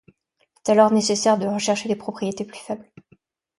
Il 0.07 0.11
est 0.65 0.71
alors 0.71 0.91
nécessaire 0.91 1.37
de 1.37 1.45
rechercher 1.45 1.87
des 1.87 1.95
propriétés 1.95 2.43
plus 2.43 2.57
faibles. 2.57 2.91